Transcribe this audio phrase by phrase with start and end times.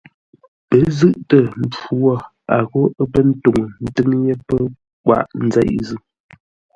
[0.69, 2.13] Pə́ zʉ̂ʼtə mpfu wo,
[2.55, 4.59] a ghô: ə̰ pə́ ntúŋu ntʉ́ŋ yé pə́
[5.03, 5.99] kwaʼ nzeʼ zʉ́.